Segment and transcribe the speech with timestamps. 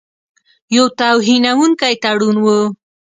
[0.75, 2.59] یو توهینونکی تړون وو.